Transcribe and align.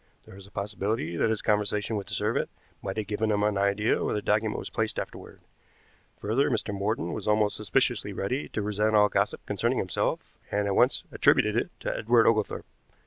There 0.25 0.35
is 0.35 0.47
a 0.47 0.51
possibility 0.51 1.15
that 1.15 1.29
his 1.29 1.43
conversation 1.43 1.95
with 1.95 2.07
the 2.07 2.15
servant 2.15 2.49
might 2.81 2.97
have 2.97 3.05
given 3.05 3.29
him 3.29 3.43
an 3.43 3.55
idea 3.55 4.03
where 4.03 4.15
the 4.15 4.21
document 4.23 4.57
was 4.57 4.71
placed 4.71 4.97
afterward. 4.97 5.41
Further, 6.17 6.49
Mr. 6.49 6.73
Morton 6.73 7.13
was 7.13 7.27
almost 7.27 7.55
suspiciously 7.55 8.11
ready 8.11 8.49
to 8.49 8.63
resent 8.63 8.95
all 8.95 9.09
gossip 9.09 9.45
concerning 9.45 9.77
himself, 9.77 10.39
and 10.49 10.65
at 10.65 10.73
once 10.75 11.03
attributed 11.11 11.55
it 11.55 11.69
to 11.81 11.95
Edward 11.95 12.25
Oglethorpe. 12.25 12.65